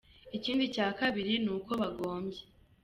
[0.37, 2.41] Ikindi cya kabiri ni uko bagombye.